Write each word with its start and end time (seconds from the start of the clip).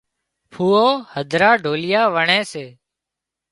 ڦوئو 0.53 0.87
هڌرا 1.13 1.51
ڍوليئا 1.63 2.01
وڻي 2.15 2.39
سي 2.51 2.65